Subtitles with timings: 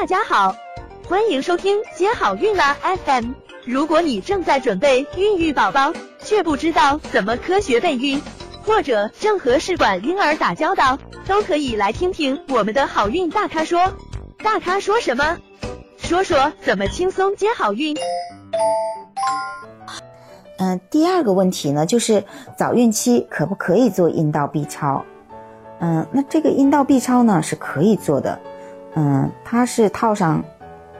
[0.00, 0.54] 大家好，
[1.08, 3.32] 欢迎收听接好运啦 FM。
[3.64, 8.22] 如果你正在准备孕育宝宝，却不知道怎么科学备孕，
[8.64, 13.92] 或者正和试管婴儿打交道，都可以来听听我们的好运大咖说。
[14.38, 15.36] 大咖说什么？
[15.96, 17.96] 说说怎么轻松接好运。
[20.58, 22.22] 嗯，第二个问题呢，就是
[22.56, 25.04] 早孕期可不可以做阴道 B 超？
[25.80, 28.38] 嗯，那这个阴道 B 超呢是可以做的。
[29.00, 30.42] 嗯，它是套上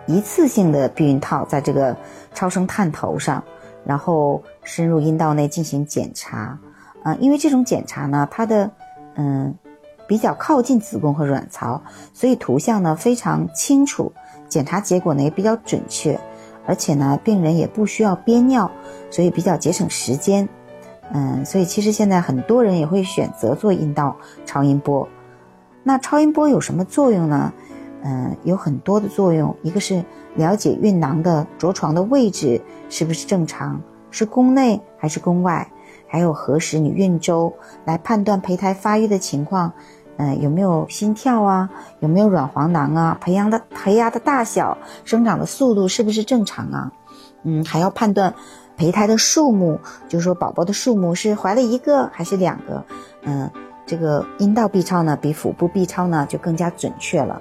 [0.06, 1.96] 一次性的避孕套在这个
[2.32, 3.42] 超声探头上，
[3.84, 6.56] 然后深入阴道内进行检查。
[7.02, 8.70] 啊，因为这种检查呢，它的
[9.16, 9.52] 嗯
[10.06, 14.12] 比较靠近子宫和卵巢，所以图像呢非常清楚，
[14.48, 16.18] 检查结果呢也比较准确。
[16.66, 18.70] 而且呢，病人也不需要憋尿，
[19.10, 20.48] 所以比较节省时间。
[21.12, 25.08] 嗯，所以其实现在很多人也会选择做阴道超音波。
[25.82, 27.52] 那超音波有什么作用呢？
[28.02, 29.54] 嗯，有很多的作用。
[29.62, 30.04] 一个是
[30.36, 35.70] 了解孕囊的着床的位置是不是正常，是宫内还是宫外，
[36.06, 37.52] 还有核实你孕周，
[37.84, 39.72] 来判断胚胎发育的情况。
[40.16, 41.70] 嗯，有没有心跳啊？
[42.00, 43.16] 有没有软黄囊啊？
[43.20, 46.92] 培养的胚芽的大小、生长的速度是不是正常啊？
[47.44, 48.34] 嗯，还要判断
[48.76, 49.78] 胚胎的数目，
[50.08, 52.84] 就是说宝宝的数目是怀了一个还是两个？
[53.22, 53.48] 嗯，
[53.86, 57.40] 这个阴道 B 超呢，比腹部 B 超呢就更加准确了。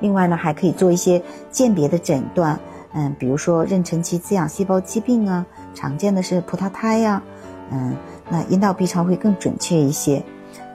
[0.00, 2.58] 另外呢，还可以做一些鉴别的诊断，
[2.92, 7.22] 嗯，比如说妊娠期滋养细胞疾病啊，常见的是葡萄胎呀，
[7.70, 7.96] 嗯，
[8.28, 10.22] 那阴道 B 超会更准确一些。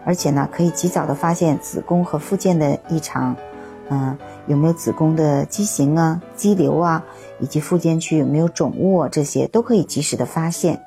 [0.05, 3.35] 而且呢，可以及早的发现子宫和附件的异常，
[3.89, 4.17] 嗯，
[4.47, 7.03] 有没有子宫的畸形啊、肌瘤啊，
[7.39, 10.81] 以及附件区有没有肿物啊，这些都可以及时的发现。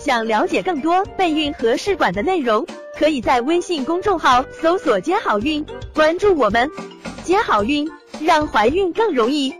[0.00, 2.66] 想了解更多备孕和试管的内容，
[2.98, 6.70] 可以在微信公众号搜索“接好运”，关注我们，
[7.24, 7.90] 接好运，
[8.20, 9.52] 让怀孕更容易。